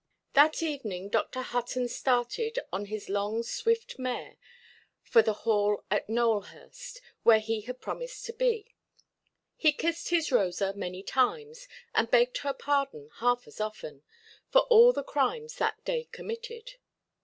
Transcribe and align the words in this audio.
That 0.33 0.63
evening 0.63 1.09
Dr. 1.09 1.43
Hutton 1.43 1.87
started, 1.87 2.57
on 2.73 2.85
his 2.85 3.07
long 3.07 3.43
swift 3.43 3.99
mare, 3.99 4.37
for 5.03 5.21
the 5.21 5.33
Hall 5.45 5.83
at 5.91 6.09
Nowelhurst, 6.09 7.01
where 7.21 7.37
he 7.37 7.61
had 7.61 7.79
promised 7.81 8.25
to 8.25 8.33
be. 8.33 8.73
He 9.55 9.71
kissed 9.71 10.09
his 10.09 10.31
Rosa 10.31 10.73
many 10.73 11.03
times, 11.03 11.67
and 11.93 12.09
begged 12.09 12.39
her 12.39 12.51
pardon 12.53 13.11
half 13.19 13.45
as 13.45 13.61
often, 13.61 14.01
for 14.49 14.61
all 14.71 14.91
the 14.91 15.03
crimes 15.03 15.57
that 15.57 15.85
day 15.85 16.09
committed. 16.11 16.77